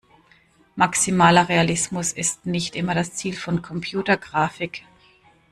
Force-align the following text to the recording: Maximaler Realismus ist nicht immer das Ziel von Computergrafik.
Maximaler 0.75 1.47
Realismus 1.47 2.11
ist 2.11 2.47
nicht 2.47 2.75
immer 2.75 2.95
das 2.95 3.13
Ziel 3.13 3.35
von 3.35 3.61
Computergrafik. 3.61 4.83